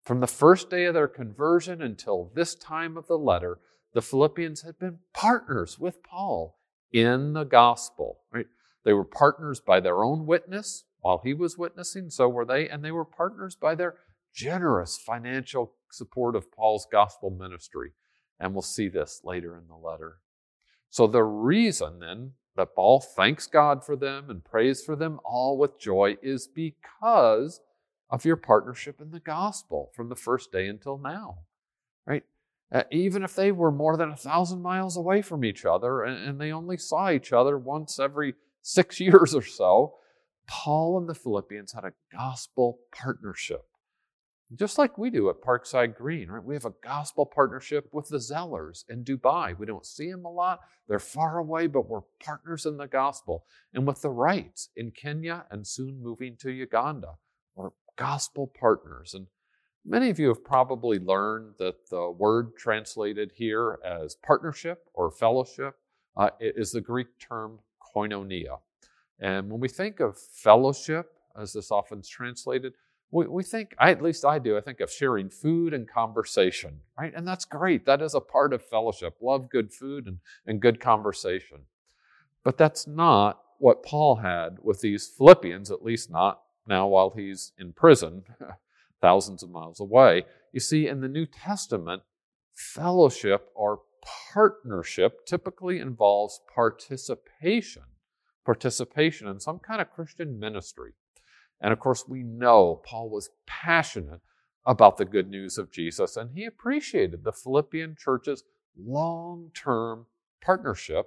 From 0.07 0.21
the 0.21 0.25
first 0.25 0.69
day 0.69 0.85
of 0.85 0.93
their 0.93 1.09
conversion 1.09 1.81
until 1.81 2.31
this 2.33 2.55
time 2.55 2.95
of 2.95 3.07
the 3.07 3.17
letter, 3.17 3.59
the 3.93 4.01
Philippians 4.01 4.61
had 4.61 4.79
been 4.79 4.99
partners 5.13 5.77
with 5.77 6.01
Paul 6.01 6.57
in 6.93 7.33
the 7.33 7.43
gospel. 7.43 8.19
Right? 8.31 8.45
They 8.85 8.93
were 8.93 9.03
partners 9.03 9.59
by 9.59 9.81
their 9.81 10.05
own 10.05 10.25
witness 10.25 10.85
while 11.01 11.19
he 11.25 11.33
was 11.33 11.57
witnessing, 11.57 12.09
so 12.09 12.29
were 12.29 12.45
they, 12.45 12.69
and 12.69 12.85
they 12.85 12.91
were 12.91 13.03
partners 13.03 13.57
by 13.57 13.75
their 13.75 13.95
generous 14.33 14.97
financial 14.97 15.73
support 15.91 16.37
of 16.37 16.53
Paul's 16.53 16.87
gospel 16.89 17.29
ministry. 17.29 17.91
And 18.39 18.53
we'll 18.53 18.61
see 18.61 18.87
this 18.87 19.19
later 19.25 19.57
in 19.57 19.67
the 19.67 19.75
letter. 19.75 20.19
So, 20.89 21.07
the 21.07 21.25
reason 21.25 21.99
then 21.99 22.31
that 22.55 22.75
Paul 22.75 23.01
thanks 23.01 23.45
God 23.45 23.83
for 23.83 23.97
them 23.97 24.29
and 24.29 24.41
prays 24.41 24.81
for 24.81 24.95
them 24.95 25.19
all 25.25 25.57
with 25.57 25.77
joy 25.77 26.15
is 26.23 26.47
because 26.47 27.59
of 28.09 28.25
your 28.25 28.35
partnership 28.35 29.01
in 29.01 29.11
the 29.11 29.19
gospel 29.19 29.91
from 29.95 30.09
the 30.09 30.15
first 30.15 30.51
day 30.51 30.67
until 30.67 30.97
now, 30.97 31.39
right? 32.05 32.23
Uh, 32.71 32.83
even 32.91 33.23
if 33.23 33.35
they 33.35 33.51
were 33.51 33.71
more 33.71 33.95
than 33.95 34.11
a 34.11 34.15
thousand 34.17 34.61
miles 34.61 34.97
away 34.97 35.21
from 35.21 35.45
each 35.45 35.65
other 35.65 36.03
and, 36.03 36.17
and 36.27 36.41
they 36.41 36.51
only 36.51 36.77
saw 36.77 37.09
each 37.09 37.31
other 37.31 37.57
once 37.57 37.99
every 37.99 38.33
six 38.61 38.99
years 38.99 39.33
or 39.33 39.41
so, 39.43 39.95
Paul 40.47 40.97
and 40.97 41.09
the 41.09 41.15
Philippians 41.15 41.73
had 41.73 41.83
a 41.83 41.93
gospel 42.11 42.79
partnership. 42.93 43.65
Just 44.55 44.77
like 44.77 44.97
we 44.97 45.09
do 45.09 45.29
at 45.29 45.41
Parkside 45.41 45.97
Green, 45.97 46.29
right? 46.29 46.43
We 46.43 46.55
have 46.55 46.63
a 46.63 46.73
gospel 46.81 47.25
partnership 47.25 47.89
with 47.91 48.07
the 48.07 48.17
Zellers 48.17 48.85
in 48.87 49.03
Dubai. 49.03 49.57
We 49.57 49.65
don't 49.65 49.85
see 49.85 50.09
them 50.09 50.23
a 50.23 50.31
lot. 50.31 50.61
They're 50.87 50.99
far 50.99 51.37
away, 51.37 51.67
but 51.67 51.89
we're 51.89 52.01
partners 52.23 52.65
in 52.65 52.77
the 52.77 52.87
gospel. 52.87 53.43
And 53.73 53.85
with 53.85 54.01
the 54.01 54.09
Wrights 54.09 54.69
in 54.77 54.91
Kenya 54.91 55.45
and 55.51 55.67
soon 55.67 56.01
moving 56.01 56.37
to 56.39 56.49
Uganda, 56.49 57.15
gospel 57.97 58.51
partners. 58.59 59.13
And 59.13 59.27
many 59.85 60.09
of 60.09 60.19
you 60.19 60.29
have 60.29 60.43
probably 60.43 60.99
learned 60.99 61.55
that 61.59 61.89
the 61.89 62.09
word 62.09 62.55
translated 62.57 63.31
here 63.35 63.79
as 63.85 64.15
partnership 64.15 64.85
or 64.93 65.11
fellowship 65.11 65.75
uh, 66.15 66.29
is 66.39 66.71
the 66.71 66.81
Greek 66.81 67.07
term 67.19 67.59
koinonia. 67.95 68.59
And 69.19 69.49
when 69.49 69.59
we 69.59 69.67
think 69.67 69.99
of 69.99 70.17
fellowship, 70.17 71.11
as 71.39 71.53
this 71.53 71.71
often 71.71 71.99
is 71.99 72.07
translated, 72.07 72.73
we, 73.11 73.25
we 73.27 73.43
think, 73.43 73.73
I, 73.79 73.91
at 73.91 74.01
least 74.01 74.25
I 74.25 74.39
do, 74.39 74.57
I 74.57 74.61
think 74.61 74.79
of 74.79 74.91
sharing 74.91 75.29
food 75.29 75.73
and 75.73 75.87
conversation, 75.87 76.81
right? 76.99 77.13
And 77.15 77.27
that's 77.27 77.45
great. 77.45 77.85
That 77.85 78.01
is 78.01 78.13
a 78.13 78.19
part 78.19 78.53
of 78.53 78.65
fellowship. 78.65 79.15
Love 79.21 79.49
good 79.49 79.71
food 79.71 80.07
and, 80.07 80.19
and 80.45 80.59
good 80.59 80.79
conversation. 80.79 81.59
But 82.43 82.57
that's 82.57 82.85
not 82.87 83.41
what 83.59 83.83
Paul 83.83 84.17
had 84.17 84.57
with 84.61 84.81
these 84.81 85.07
Philippians, 85.07 85.71
at 85.71 85.83
least 85.83 86.11
not 86.11 86.41
now 86.67 86.87
while 86.87 87.11
he's 87.15 87.51
in 87.57 87.73
prison, 87.73 88.23
thousands 89.01 89.43
of 89.43 89.49
miles 89.49 89.79
away. 89.79 90.25
You 90.51 90.59
see, 90.59 90.87
in 90.87 91.01
the 91.01 91.07
New 91.07 91.25
Testament, 91.25 92.03
fellowship 92.53 93.49
or 93.55 93.81
partnership 94.33 95.25
typically 95.25 95.79
involves 95.79 96.41
participation, 96.53 97.83
participation 98.45 99.27
in 99.27 99.39
some 99.39 99.59
kind 99.59 99.81
of 99.81 99.91
Christian 99.91 100.39
ministry. 100.39 100.93
And 101.61 101.73
of 101.73 101.79
course, 101.79 102.05
we 102.07 102.23
know 102.23 102.81
Paul 102.85 103.09
was 103.09 103.29
passionate 103.45 104.21
about 104.65 104.97
the 104.97 105.05
good 105.05 105.29
news 105.29 105.57
of 105.57 105.71
Jesus, 105.71 106.17
and 106.17 106.31
he 106.33 106.45
appreciated 106.45 107.23
the 107.23 107.31
Philippian 107.31 107.95
church's 107.97 108.43
long 108.77 109.51
term 109.53 110.05
partnership, 110.41 111.05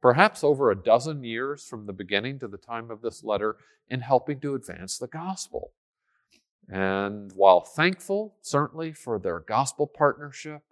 perhaps 0.00 0.42
over 0.42 0.70
a 0.70 0.82
dozen 0.82 1.24
years 1.24 1.64
from 1.64 1.86
the 1.86 1.92
beginning 1.92 2.38
to 2.38 2.48
the 2.48 2.58
time 2.58 2.90
of 2.90 3.02
this 3.02 3.22
letter, 3.22 3.56
in 3.88 4.00
helping 4.00 4.38
to 4.40 4.54
advance 4.54 4.98
the 4.98 5.08
gospel. 5.08 5.72
And 6.68 7.32
while 7.34 7.60
thankful, 7.60 8.36
certainly, 8.40 8.92
for 8.92 9.18
their 9.18 9.40
gospel 9.40 9.86
partnership, 9.86 10.62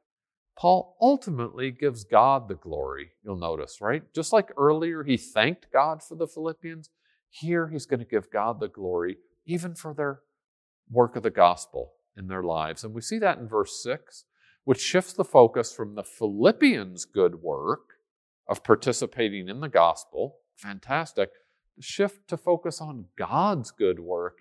Paul 0.57 0.97
ultimately 1.01 1.71
gives 1.71 2.05
God 2.05 2.49
the 2.49 2.55
glory, 2.55 3.13
you'll 3.25 3.37
notice, 3.37 3.81
right? 3.81 4.03
Just 4.15 4.33
like 4.33 4.51
earlier 4.57 5.05
he 5.05 5.17
thanked 5.17 5.73
God 5.73 6.03
for 6.03 6.15
the 6.15 6.27
Philippians, 6.27 6.91
here, 7.31 7.69
he's 7.69 7.87
going 7.87 8.01
to 8.01 8.07
give 8.07 8.31
God 8.31 8.59
the 8.59 8.69
glory, 8.69 9.19
even 9.47 9.75
for 9.75 9.93
their 9.93 10.21
work 10.91 11.15
of 11.15 11.23
the 11.23 11.31
gospel 11.31 11.93
in 12.17 12.29
their 12.29 12.43
lives. 12.43 12.85
And 12.85 12.95
we 12.95 13.03
see 13.03 13.19
that 13.19 13.39
in 13.39 13.49
verse 13.49 13.83
6, 13.83 14.25
which 14.65 14.81
shifts 14.81 15.13
the 15.13 15.25
focus 15.25 15.73
from 15.73 15.95
the 15.95 16.03
Philippians' 16.03 17.05
good 17.05 17.43
work 17.43 17.98
of 18.49 18.65
participating 18.65 19.49
in 19.49 19.61
the 19.61 19.69
gospel, 19.69 20.37
fantastic, 20.57 21.31
shift 21.81 22.27
to 22.29 22.37
focus 22.37 22.81
on 22.81 23.07
God's 23.17 23.71
good 23.71 24.01
work 24.01 24.39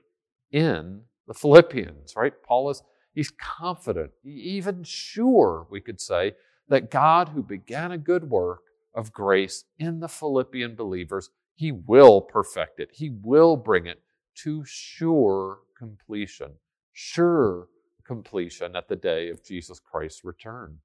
in 0.51 1.01
the 1.27 1.33
Philippians, 1.33 2.15
right? 2.15 2.33
Paul 2.43 2.69
is 2.69 2.81
he's 3.13 3.31
confident, 3.31 4.11
even 4.23 4.83
sure, 4.83 5.67
we 5.69 5.81
could 5.81 5.99
say, 5.99 6.33
that 6.69 6.91
God 6.91 7.29
who 7.29 7.43
began 7.43 7.91
a 7.91 7.97
good 7.97 8.29
work 8.29 8.61
of 8.93 9.11
grace 9.11 9.65
in 9.77 9.99
the 9.99 10.07
Philippian 10.07 10.75
believers, 10.75 11.29
he 11.55 11.71
will 11.71 12.21
perfect 12.21 12.79
it. 12.79 12.89
He 12.93 13.09
will 13.09 13.55
bring 13.55 13.85
it 13.85 14.01
to 14.43 14.63
sure 14.65 15.59
completion, 15.77 16.51
sure 16.93 17.67
completion 18.05 18.75
at 18.75 18.87
the 18.87 18.95
day 18.95 19.29
of 19.29 19.43
Jesus 19.43 19.79
Christ's 19.79 20.23
return, 20.23 20.77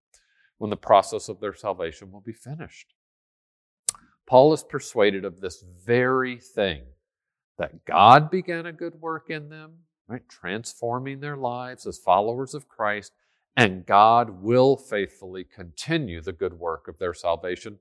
when 0.58 0.70
the 0.70 0.76
process 0.76 1.28
of 1.28 1.40
their 1.40 1.54
salvation 1.54 2.10
will 2.10 2.20
be 2.20 2.32
finished. 2.32 2.94
Paul 4.26 4.52
is 4.52 4.62
persuaded 4.62 5.24
of 5.24 5.40
this 5.40 5.64
very 5.84 6.38
thing 6.38 6.82
that 7.58 7.84
God 7.84 8.30
began 8.30 8.66
a 8.66 8.72
good 8.72 9.00
work 9.00 9.30
in 9.30 9.48
them, 9.48 9.72
right, 10.06 10.26
transforming 10.28 11.20
their 11.20 11.36
lives 11.36 11.86
as 11.86 11.98
followers 11.98 12.54
of 12.54 12.68
Christ, 12.68 13.12
and 13.56 13.86
God 13.86 14.42
will 14.42 14.76
faithfully 14.76 15.44
continue 15.44 16.20
the 16.20 16.32
good 16.32 16.54
work 16.54 16.88
of 16.88 16.98
their 16.98 17.14
salvation 17.14 17.78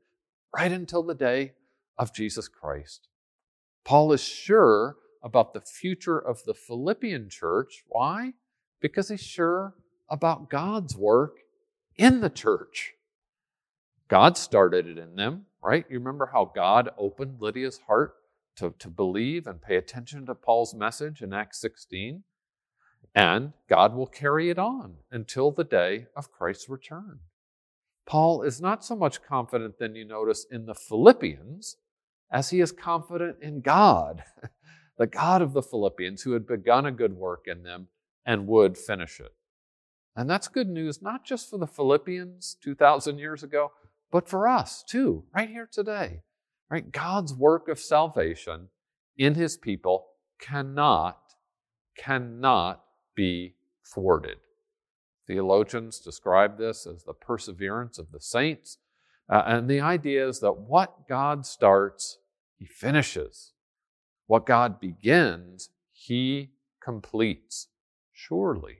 right 0.53 0.71
until 0.71 1.03
the 1.03 1.15
day 1.15 1.53
of 1.97 2.13
Jesus 2.13 2.47
Christ. 2.47 3.07
Paul 3.83 4.11
is 4.11 4.21
sure 4.21 4.97
about 5.23 5.53
the 5.53 5.61
future 5.61 6.19
of 6.19 6.43
the 6.43 6.53
Philippian 6.53 7.29
church. 7.29 7.83
Why? 7.87 8.33
Because 8.79 9.09
he's 9.09 9.21
sure 9.21 9.75
about 10.09 10.49
God's 10.49 10.95
work 10.95 11.37
in 11.95 12.21
the 12.21 12.29
church. 12.29 12.93
God 14.07 14.37
started 14.37 14.87
it 14.87 14.97
in 14.97 15.15
them, 15.15 15.45
right? 15.63 15.85
You 15.89 15.99
remember 15.99 16.29
how 16.31 16.51
God 16.53 16.89
opened 16.97 17.37
Lydia's 17.39 17.79
heart 17.87 18.15
to, 18.57 18.73
to 18.79 18.89
believe 18.89 19.47
and 19.47 19.61
pay 19.61 19.77
attention 19.77 20.25
to 20.25 20.35
Paul's 20.35 20.73
message 20.73 21.21
in 21.21 21.33
Acts 21.33 21.61
16? 21.61 22.23
And 23.13 23.53
God 23.69 23.95
will 23.95 24.07
carry 24.07 24.49
it 24.49 24.57
on 24.57 24.95
until 25.11 25.51
the 25.51 25.63
day 25.63 26.07
of 26.15 26.31
Christ's 26.31 26.69
return. 26.69 27.19
Paul 28.05 28.41
is 28.41 28.61
not 28.61 28.83
so 28.83 28.95
much 28.95 29.23
confident, 29.23 29.79
then 29.79 29.95
you 29.95 30.05
notice, 30.05 30.45
in 30.49 30.65
the 30.65 30.75
Philippians 30.75 31.77
as 32.31 32.49
he 32.49 32.61
is 32.61 32.71
confident 32.71 33.37
in 33.41 33.61
God, 33.61 34.23
the 34.97 35.07
God 35.07 35.41
of 35.41 35.53
the 35.53 35.61
Philippians, 35.61 36.21
who 36.21 36.31
had 36.31 36.47
begun 36.47 36.85
a 36.85 36.91
good 36.91 37.15
work 37.15 37.45
in 37.47 37.63
them 37.63 37.87
and 38.25 38.47
would 38.47 38.77
finish 38.77 39.19
it. 39.19 39.33
And 40.15 40.29
that's 40.29 40.47
good 40.47 40.69
news, 40.69 41.01
not 41.01 41.25
just 41.25 41.49
for 41.49 41.57
the 41.57 41.67
Philippians 41.67 42.57
2,000 42.61 43.17
years 43.17 43.43
ago, 43.43 43.71
but 44.11 44.27
for 44.27 44.47
us 44.47 44.83
too, 44.83 45.23
right 45.33 45.49
here 45.49 45.69
today. 45.71 46.21
Right? 46.69 46.91
God's 46.91 47.33
work 47.33 47.67
of 47.67 47.79
salvation 47.79 48.69
in 49.17 49.35
his 49.35 49.57
people 49.57 50.07
cannot, 50.39 51.19
cannot 51.97 52.83
be 53.15 53.55
thwarted. 53.85 54.37
Theologians 55.27 55.99
describe 55.99 56.57
this 56.57 56.87
as 56.87 57.03
the 57.03 57.13
perseverance 57.13 57.99
of 57.99 58.11
the 58.11 58.19
saints. 58.21 58.77
Uh, 59.29 59.43
and 59.45 59.69
the 59.69 59.79
idea 59.79 60.27
is 60.27 60.39
that 60.39 60.57
what 60.57 61.07
God 61.07 61.45
starts, 61.45 62.17
he 62.57 62.65
finishes. 62.65 63.53
What 64.27 64.45
God 64.45 64.79
begins, 64.79 65.69
he 65.91 66.51
completes. 66.83 67.67
Surely. 68.11 68.79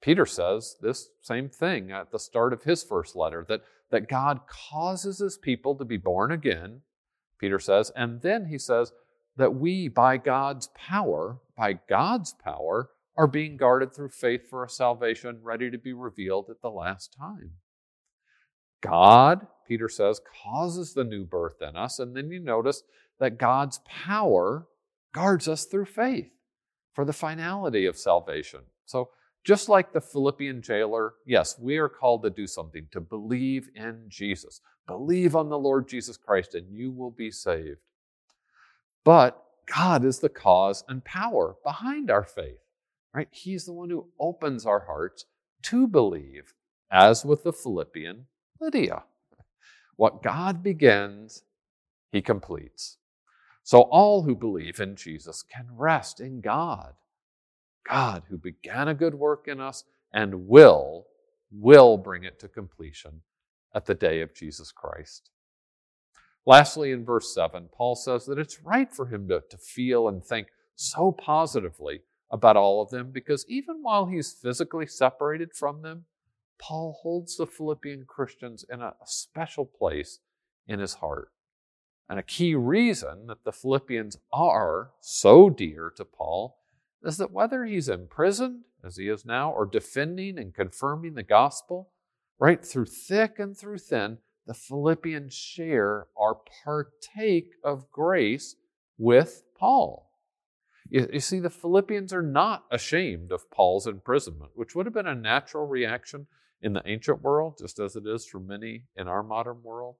Peter 0.00 0.26
says 0.26 0.76
this 0.80 1.10
same 1.22 1.48
thing 1.48 1.90
at 1.90 2.10
the 2.12 2.18
start 2.18 2.52
of 2.52 2.62
his 2.62 2.82
first 2.82 3.16
letter 3.16 3.44
that, 3.48 3.62
that 3.90 4.08
God 4.08 4.40
causes 4.46 5.18
his 5.18 5.36
people 5.38 5.74
to 5.76 5.84
be 5.84 5.96
born 5.96 6.30
again, 6.30 6.82
Peter 7.38 7.58
says, 7.58 7.90
and 7.94 8.20
then 8.20 8.46
he 8.46 8.58
says 8.58 8.92
that 9.36 9.54
we, 9.54 9.88
by 9.88 10.16
God's 10.16 10.68
power, 10.74 11.38
by 11.56 11.78
God's 11.88 12.34
power, 12.34 12.90
are 13.16 13.26
being 13.26 13.56
guarded 13.56 13.94
through 13.94 14.10
faith 14.10 14.48
for 14.48 14.64
a 14.64 14.68
salvation 14.68 15.40
ready 15.42 15.70
to 15.70 15.78
be 15.78 15.92
revealed 15.92 16.50
at 16.50 16.60
the 16.62 16.70
last 16.70 17.16
time. 17.18 17.52
God, 18.80 19.46
Peter 19.66 19.88
says, 19.88 20.20
causes 20.44 20.94
the 20.94 21.04
new 21.04 21.24
birth 21.24 21.60
in 21.60 21.76
us, 21.76 21.98
and 21.98 22.16
then 22.16 22.30
you 22.30 22.38
notice 22.40 22.82
that 23.18 23.38
God's 23.38 23.80
power 23.84 24.66
guards 25.12 25.48
us 25.48 25.64
through 25.64 25.86
faith 25.86 26.30
for 26.92 27.04
the 27.04 27.12
finality 27.12 27.86
of 27.86 27.96
salvation. 27.96 28.60
So, 28.84 29.10
just 29.44 29.68
like 29.68 29.92
the 29.92 30.00
Philippian 30.00 30.60
jailer, 30.62 31.14
yes, 31.24 31.58
we 31.58 31.78
are 31.78 31.88
called 31.88 32.22
to 32.22 32.30
do 32.30 32.46
something, 32.46 32.86
to 32.90 33.00
believe 33.00 33.68
in 33.74 34.04
Jesus. 34.08 34.60
Believe 34.86 35.36
on 35.36 35.48
the 35.48 35.58
Lord 35.58 35.88
Jesus 35.88 36.16
Christ, 36.16 36.54
and 36.54 36.70
you 36.70 36.90
will 36.90 37.10
be 37.10 37.30
saved. 37.30 37.78
But 39.04 39.42
God 39.66 40.04
is 40.04 40.18
the 40.18 40.28
cause 40.28 40.84
and 40.88 41.04
power 41.04 41.56
behind 41.64 42.10
our 42.10 42.24
faith, 42.24 42.60
right? 43.14 43.28
He's 43.30 43.64
the 43.64 43.72
one 43.72 43.90
who 43.90 44.08
opens 44.18 44.66
our 44.66 44.80
hearts 44.80 45.24
to 45.62 45.86
believe, 45.86 46.54
as 46.90 47.24
with 47.24 47.44
the 47.44 47.52
Philippian 47.52 48.26
Lydia. 48.60 49.04
What 49.96 50.22
God 50.22 50.62
begins, 50.62 51.42
he 52.12 52.22
completes. 52.22 52.98
So 53.62 53.82
all 53.82 54.22
who 54.22 54.34
believe 54.34 54.80
in 54.80 54.96
Jesus 54.96 55.42
can 55.42 55.66
rest 55.76 56.20
in 56.20 56.40
God. 56.40 56.94
God 57.88 58.24
who 58.28 58.38
began 58.38 58.88
a 58.88 58.94
good 58.94 59.14
work 59.14 59.48
in 59.48 59.60
us 59.60 59.84
and 60.12 60.46
will, 60.48 61.06
will 61.50 61.96
bring 61.96 62.24
it 62.24 62.38
to 62.40 62.48
completion 62.48 63.22
at 63.74 63.86
the 63.86 63.94
day 63.94 64.20
of 64.20 64.34
Jesus 64.34 64.72
Christ. 64.72 65.30
Lastly, 66.46 66.92
in 66.92 67.04
verse 67.04 67.34
7, 67.34 67.68
Paul 67.72 67.94
says 67.94 68.24
that 68.26 68.38
it's 68.38 68.62
right 68.62 68.90
for 68.92 69.06
him 69.06 69.28
to, 69.28 69.42
to 69.50 69.58
feel 69.58 70.08
and 70.08 70.24
think 70.24 70.48
so 70.74 71.12
positively 71.12 72.00
about 72.30 72.56
all 72.56 72.80
of 72.80 72.90
them 72.90 73.10
because 73.10 73.44
even 73.48 73.82
while 73.82 74.06
he's 74.06 74.32
physically 74.32 74.86
separated 74.86 75.52
from 75.52 75.82
them, 75.82 76.04
Paul 76.58 76.98
holds 77.02 77.36
the 77.36 77.46
Philippian 77.46 78.04
Christians 78.06 78.64
in 78.68 78.80
a, 78.80 78.88
a 78.88 79.06
special 79.06 79.64
place 79.64 80.20
in 80.66 80.80
his 80.80 80.94
heart. 80.94 81.30
And 82.08 82.18
a 82.18 82.22
key 82.22 82.54
reason 82.54 83.26
that 83.26 83.44
the 83.44 83.52
Philippians 83.52 84.16
are 84.32 84.90
so 85.00 85.50
dear 85.50 85.92
to 85.96 86.04
Paul 86.04 86.56
is 87.04 87.16
that 87.18 87.32
whether 87.32 87.64
he's 87.64 87.88
imprisoned, 87.88 88.62
as 88.84 88.96
he 88.96 89.08
is 89.08 89.24
now, 89.24 89.50
or 89.52 89.66
defending 89.66 90.38
and 90.38 90.54
confirming 90.54 91.14
the 91.14 91.22
gospel, 91.22 91.90
right 92.38 92.64
through 92.64 92.86
thick 92.86 93.38
and 93.38 93.56
through 93.56 93.78
thin, 93.78 94.18
the 94.46 94.54
Philippians 94.54 95.34
share 95.34 96.06
or 96.14 96.40
partake 96.64 97.50
of 97.62 97.90
grace 97.90 98.56
with 98.96 99.42
Paul. 99.58 100.10
You, 100.88 101.08
you, 101.12 101.20
see, 101.20 101.38
the 101.38 101.50
Philippians 101.50 102.12
are 102.12 102.22
not 102.22 102.64
ashamed 102.70 103.30
of 103.30 103.50
Paul's 103.50 103.86
imprisonment, 103.86 104.52
which 104.54 104.74
would 104.74 104.86
have 104.86 104.94
been 104.94 105.06
a 105.06 105.14
natural 105.14 105.66
reaction 105.66 106.26
in 106.62 106.72
the 106.72 106.82
ancient 106.86 107.22
world, 107.22 107.58
just 107.58 107.78
as 107.78 107.94
it 107.94 108.04
is 108.06 108.26
for 108.26 108.40
many 108.40 108.84
in 108.96 109.06
our 109.06 109.22
modern 109.22 109.62
world. 109.62 109.96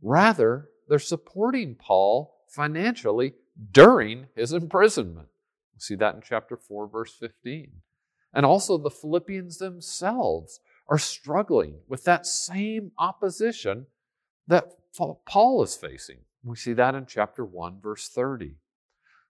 Rather, 0.00 0.70
they're 0.88 0.98
supporting 0.98 1.74
Paul 1.74 2.34
financially 2.48 3.34
during 3.70 4.26
his 4.34 4.52
imprisonment. 4.52 5.28
See 5.82 5.96
that 5.96 6.14
in 6.14 6.20
chapter 6.22 6.56
4, 6.56 6.86
verse 6.86 7.12
15. 7.12 7.72
And 8.32 8.46
also, 8.46 8.78
the 8.78 8.88
Philippians 8.88 9.58
themselves 9.58 10.60
are 10.88 10.98
struggling 10.98 11.80
with 11.88 12.04
that 12.04 12.24
same 12.24 12.92
opposition 12.98 13.86
that 14.46 14.66
Paul 15.26 15.62
is 15.64 15.74
facing. 15.74 16.18
We 16.44 16.54
see 16.54 16.72
that 16.74 16.94
in 16.94 17.06
chapter 17.06 17.44
1, 17.44 17.80
verse 17.82 18.08
30. 18.08 18.54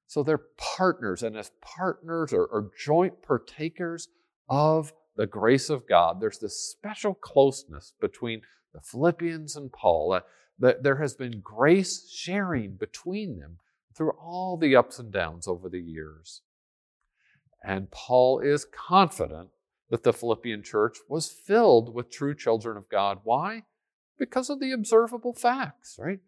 So 0.06 0.23
they're 0.23 0.42
partners, 0.59 1.23
and 1.23 1.38
as 1.38 1.52
partners 1.62 2.35
or, 2.35 2.44
or 2.44 2.71
joint 2.78 3.23
partakers 3.23 4.09
of 4.47 4.92
the 5.16 5.26
grace 5.26 5.71
of 5.71 5.88
God, 5.88 6.21
there's 6.21 6.38
this 6.38 6.61
special 6.61 7.14
closeness 7.14 7.94
between 7.99 8.42
the 8.75 8.80
Philippians 8.82 9.56
and 9.56 9.73
Paul. 9.73 10.12
Uh, 10.12 10.21
that 10.59 10.82
there 10.82 10.97
has 10.97 11.14
been 11.14 11.40
grace 11.40 12.11
sharing 12.11 12.76
between 12.76 13.38
them 13.38 13.56
through 13.94 14.12
all 14.12 14.56
the 14.56 14.76
ups 14.76 14.99
and 14.99 15.12
downs 15.12 15.46
over 15.46 15.68
the 15.68 15.80
years. 15.80 16.42
And 17.64 17.90
Paul 17.90 18.40
is 18.40 18.64
confident 18.64 19.50
that 19.90 20.02
the 20.02 20.12
Philippian 20.12 20.62
church 20.62 20.99
was 21.08 21.30
filled 21.30 21.94
with 21.94 22.11
true 22.11 22.34
children 22.34 22.76
of 22.76 22.88
God. 22.88 23.20
Why? 23.25 23.64
Because 24.18 24.50
of 24.50 24.58
the 24.58 24.72
observable 24.72 25.34
facts, 25.34 25.96
right? 25.99 26.20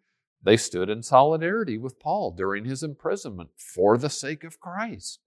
They 0.43 0.57
stood 0.57 0.91
in 0.91 1.03
solidarity 1.03 1.79
with 1.79 1.99
Paul 1.99 2.33
during 2.33 2.67
his 2.67 2.83
imprisonment 2.83 3.51
for 3.57 3.97
the 3.97 4.11
sake 4.11 4.45
of 4.45 4.61
Christ 4.61 5.21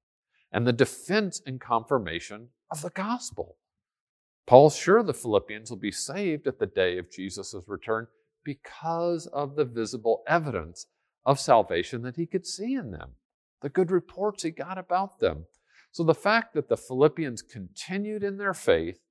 and 0.51 0.65
the 0.65 0.73
defense 0.73 1.41
and 1.45 1.59
confirmation 1.59 2.49
of 2.71 2.81
the 2.81 2.91
gospel. 2.91 3.57
Paul's 4.45 4.77
sure 4.77 5.03
the 5.03 5.13
Philippians 5.13 5.69
will 5.69 5.77
be 5.77 5.91
saved 5.91 6.47
at 6.47 6.59
the 6.59 6.67
day 6.67 6.97
of 6.97 7.11
Jesus' 7.11 7.55
return 7.67 8.07
because 8.45 9.25
of 9.27 9.55
the 9.55 9.65
visible 9.65 10.23
evidence 10.27 10.85
of 11.27 11.41
salvation 11.41 12.03
that 12.03 12.15
he 12.15 12.25
could 12.25 12.47
see 12.47 12.73
in 12.73 12.89
them, 12.91 13.11
the 13.61 13.67
good 13.67 13.91
reports 13.91 14.43
he 14.43 14.49
got 14.49 14.77
about 14.77 15.19
them. 15.19 15.45
So 15.91 16.03
the 16.03 16.15
fact 16.15 16.53
that 16.53 16.69
the 16.69 16.77
Philippians 16.77 17.41
continued 17.41 18.23
in 18.23 18.37
their 18.37 18.53
faith, 18.53 19.01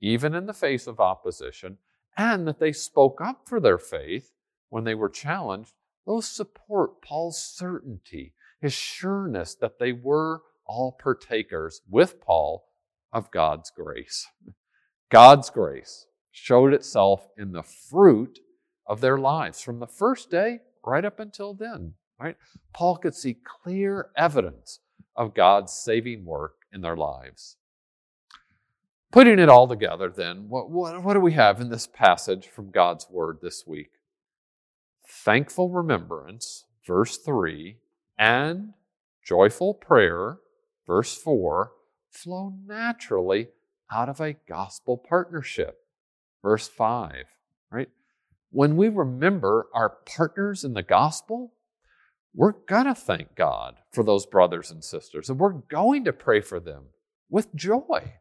even 0.00 0.34
in 0.34 0.46
the 0.46 0.52
face 0.52 0.88
of 0.88 0.98
opposition, 0.98 1.78
and 2.16 2.46
that 2.48 2.58
they 2.58 2.72
spoke 2.72 3.20
up 3.20 3.42
for 3.46 3.60
their 3.60 3.78
faith 3.78 4.32
when 4.68 4.82
they 4.82 4.96
were 4.96 5.08
challenged, 5.08 5.74
those 6.06 6.26
support 6.26 7.02
Paul's 7.02 7.40
certainty, 7.40 8.34
his 8.60 8.72
sureness 8.72 9.54
that 9.54 9.78
they 9.78 9.92
were 9.92 10.42
all 10.66 10.98
partakers 11.00 11.82
with 11.88 12.20
Paul 12.20 12.64
of 13.12 13.30
God's 13.30 13.70
grace. 13.70 14.26
God's 15.08 15.50
grace 15.50 16.06
showed 16.32 16.74
itself 16.74 17.28
in 17.38 17.52
the 17.52 17.62
fruit 17.62 18.40
of 18.86 19.00
their 19.00 19.18
lives 19.18 19.60
from 19.60 19.78
the 19.78 19.86
first 19.86 20.30
day 20.30 20.60
right 20.84 21.04
up 21.04 21.20
until 21.20 21.54
then, 21.54 21.94
right? 22.18 22.36
Paul 22.72 22.96
could 22.96 23.14
see 23.14 23.36
clear 23.62 24.10
evidence 24.16 24.80
of 25.16 25.34
God's 25.34 25.72
saving 25.72 26.24
work 26.24 26.54
in 26.72 26.80
their 26.80 26.96
lives. 26.96 27.56
Putting 29.12 29.40
it 29.40 29.48
all 29.48 29.66
together, 29.66 30.08
then, 30.08 30.48
what, 30.48 30.70
what, 30.70 31.02
what 31.02 31.14
do 31.14 31.20
we 31.20 31.32
have 31.32 31.60
in 31.60 31.68
this 31.68 31.86
passage 31.88 32.46
from 32.46 32.70
God's 32.70 33.08
Word 33.10 33.38
this 33.42 33.66
week? 33.66 33.90
Thankful 35.06 35.68
remembrance, 35.68 36.64
verse 36.86 37.16
3, 37.16 37.78
and 38.16 38.74
joyful 39.24 39.74
prayer, 39.74 40.38
verse 40.86 41.16
4, 41.16 41.72
flow 42.08 42.54
naturally 42.66 43.48
out 43.92 44.08
of 44.08 44.20
a 44.20 44.36
gospel 44.48 44.96
partnership, 44.96 45.78
verse 46.42 46.68
5, 46.68 47.24
right? 47.72 47.88
When 48.50 48.76
we 48.76 48.88
remember 48.88 49.68
our 49.72 49.90
partners 50.06 50.64
in 50.64 50.74
the 50.74 50.82
gospel, 50.82 51.52
we're 52.34 52.52
going 52.52 52.86
to 52.86 52.94
thank 52.94 53.34
God 53.34 53.76
for 53.92 54.04
those 54.04 54.26
brothers 54.26 54.70
and 54.70 54.82
sisters, 54.82 55.28
and 55.28 55.38
we're 55.38 55.52
going 55.52 56.04
to 56.04 56.12
pray 56.12 56.40
for 56.40 56.60
them 56.60 56.84
with 57.28 57.54
joy. 57.54 58.14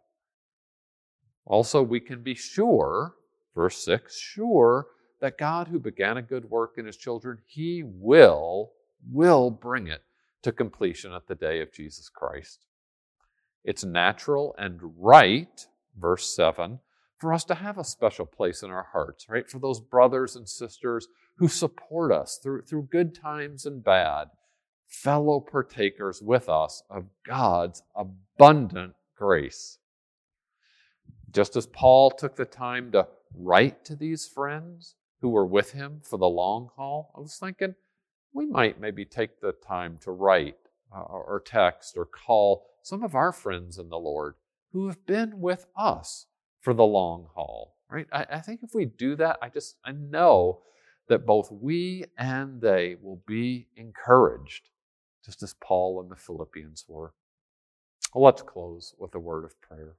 Also, 1.46 1.82
we 1.82 2.00
can 2.00 2.22
be 2.22 2.36
sure, 2.36 3.16
verse 3.56 3.84
6, 3.84 4.20
sure 4.20 4.88
that 5.20 5.38
God 5.38 5.68
who 5.68 5.80
began 5.80 6.18
a 6.18 6.22
good 6.22 6.46
work 6.46 6.76
in 6.78 6.86
his 6.86 6.98
children, 6.98 7.40
he 7.46 7.84
will, 7.84 8.72
will 9.12 9.50
bring 9.50 9.88
it 9.88 10.04
to 10.44 10.52
completion 10.52 11.12
at 11.12 11.28
the 11.28 11.36
day 11.36 11.62
of 11.62 11.74
Jesus 11.74 12.08
Christ. 12.08 12.66
It's 13.64 13.84
natural 13.84 14.56
and 14.58 14.80
right, 14.98 15.68
verse 15.98 16.34
7, 16.36 16.80
for 17.20 17.34
us 17.34 17.44
to 17.44 17.56
have 17.56 17.78
a 17.78 17.84
special 17.84 18.26
place 18.26 18.64
in 18.64 18.72
our 18.72 18.88
hearts, 18.94 19.28
right? 19.30 19.48
For 19.50 19.60
those 19.60 19.82
brothers 19.82 20.36
and 20.36 20.48
sisters 20.48 21.08
who 21.38 21.48
support 21.48 22.12
us 22.12 22.40
through, 22.42 22.64
through 22.64 22.88
good 22.92 23.14
times 23.14 23.66
and 23.66 23.84
bad, 23.84 24.30
fellow 24.88 25.40
partakers 25.40 26.22
with 26.22 26.50
us 26.50 26.82
of 26.90 27.06
God's 27.28 27.84
abundant 27.96 28.94
grace. 29.16 29.78
Just 31.32 31.56
as 31.56 31.68
Paul 31.68 32.10
took 32.10 32.36
the 32.36 32.46
time 32.46 32.92
to 32.94 33.08
write 33.36 33.86
to 33.86 33.96
these 33.96 34.26
friends 34.26 34.96
who 35.22 35.30
were 35.30 35.46
with 35.46 35.74
him 35.74 36.02
for 36.04 36.18
the 36.18 36.30
long 36.30 36.70
haul, 36.76 37.12
I 37.16 37.20
was 37.20 37.38
thinking 37.38 37.76
we 38.34 38.46
might 38.46 38.80
maybe 38.80 39.06
take 39.06 39.42
the 39.42 39.52
time 39.52 39.98
to 40.02 40.12
write 40.12 40.56
uh, 40.96 41.02
or 41.02 41.42
text 41.46 41.98
or 41.98 42.06
call 42.06 42.66
some 42.82 43.04
of 43.04 43.14
our 43.14 43.32
friends 43.32 43.78
in 43.78 43.90
the 43.90 44.00
Lord 44.00 44.36
who 44.72 44.88
have 44.88 45.06
been 45.06 45.40
with 45.40 45.68
us 45.76 46.28
for 46.62 46.74
the 46.74 46.84
long 46.84 47.28
haul, 47.34 47.78
right? 47.90 48.08
I, 48.12 48.26
I 48.32 48.40
think 48.40 48.64
if 48.64 48.74
we 48.74 48.86
do 48.86 49.16
that, 49.18 49.38
I 49.42 49.50
just, 49.50 49.78
I 49.84 49.92
know 49.92 50.62
that 51.08 51.26
both 51.26 51.52
we 51.52 52.06
and 52.18 52.62
they 52.62 52.96
will 53.02 53.22
be 53.28 53.68
encouraged, 53.76 54.70
just 55.26 55.42
as 55.44 55.56
Paul 55.56 56.02
and 56.02 56.12
the 56.12 56.16
Philippians 56.16 56.86
were. 56.88 57.14
Well, 58.14 58.26
let's 58.26 58.42
close 58.42 58.94
with 58.98 59.14
a 59.16 59.20
word 59.20 59.46
of 59.46 59.60
prayer. 59.62 59.96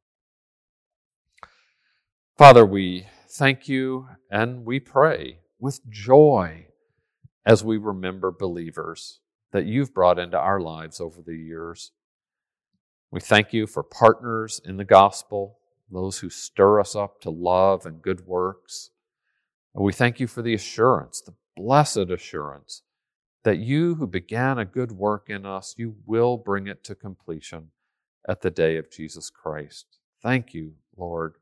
Father, 2.37 2.65
we 2.65 3.07
thank 3.29 3.69
you 3.69 4.09
and 4.31 4.65
we 4.65 4.81
pray 4.81 5.39
with 5.59 5.81
joy 5.89 6.67
as 7.45 7.63
we 7.63 7.77
remember 7.77 8.31
believers 8.31 9.21
that 9.53 9.67
you've 9.67 9.95
brought 9.95 10.19
into 10.19 10.39
our 10.39 10.61
lives 10.61 11.01
over 11.01 11.21
the 11.21 11.37
years. 11.37 11.93
We 13.11 13.21
thank 13.21 13.53
you 13.53 13.67
for 13.67 13.83
partners 13.83 14.61
in 14.65 14.77
the 14.77 14.85
gospel, 14.85 15.59
those 15.91 16.19
who 16.19 16.31
stir 16.31 16.81
us 16.81 16.95
up 16.95 17.21
to 17.23 17.31
love 17.31 17.87
and 17.87 18.03
good 18.03 18.27
works. 18.27 18.91
We 19.75 19.93
thank 19.93 20.21
you 20.21 20.27
for 20.27 20.43
the 20.43 20.55
assurance, 20.55 21.21
the 21.21 21.35
blessed 21.57 22.11
assurance, 22.11 22.83
that 23.45 23.59
you 23.59 23.95
who 23.97 24.07
began 24.07 24.59
a 24.59 24.65
good 24.65 24.93
work 24.93 25.31
in 25.31 25.47
us, 25.47 25.75
you 25.79 25.97
will 26.07 26.37
bring 26.37 26.67
it 26.67 26.85
to 26.85 26.95
completion 26.95 27.71
at 28.29 28.43
the 28.43 28.51
day 28.51 28.77
of 28.77 28.91
Jesus 28.91 29.31
Christ. 29.31 29.99
Thank 30.23 30.53
you, 30.53 30.75
Lord 30.97 31.35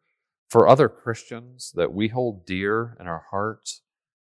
for 0.48 0.66
other 0.66 0.88
Christians 0.88 1.72
that 1.76 1.92
we 1.92 2.08
hold 2.08 2.46
dear 2.46 2.96
in 2.98 3.06
our 3.06 3.26
hearts, 3.30 3.82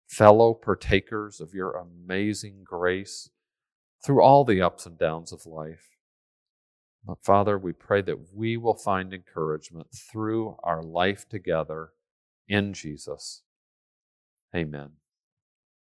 fellow 0.09 0.53
partakers 0.53 1.41
of 1.41 1.55
your 1.55 1.73
amazing 1.73 2.65
grace 2.65 3.31
through 4.05 4.23
all 4.23 4.45
the 4.45 4.61
ups 4.61 4.85
and 4.85 4.99
downs 4.99 5.33
of 5.33 5.47
life. 5.47 5.98
Father, 7.17 7.59
we 7.59 7.73
pray 7.73 8.03
that 8.03 8.35
we 8.35 8.57
will 8.57 8.75
find 8.75 9.15
encouragement 9.15 9.89
through 9.93 10.57
our 10.63 10.83
life 10.83 11.29
together 11.29 11.91
in 12.49 12.73
Jesus. 12.75 13.43
Amen. 14.55 14.98